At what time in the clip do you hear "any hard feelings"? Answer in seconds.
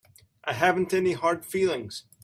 0.95-2.05